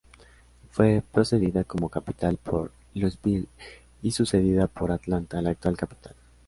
[0.71, 3.47] Fue precedida como capital por Louisville
[4.01, 6.15] y sucedida por Atlanta, la actual capital.